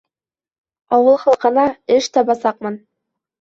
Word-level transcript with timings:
Ауыл 0.97 1.19
халҡына 1.23 1.67
эш 1.99 2.09
табасаҡмын. 2.17 2.81